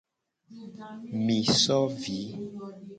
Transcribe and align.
Mi 1.25 1.37
so 1.63 1.79
vi. 2.01 2.21